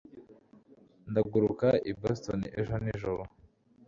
Ndaguruka 1.09 1.67
i 1.89 1.91
Boston 2.01 2.41
ejo 2.59 2.75
nijoro. 2.83 3.23